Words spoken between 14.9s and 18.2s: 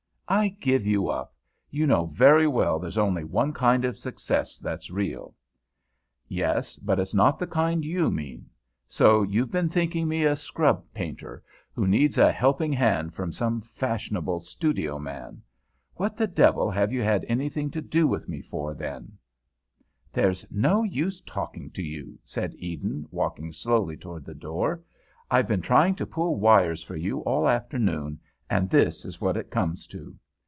man? What the devil have you had anything to do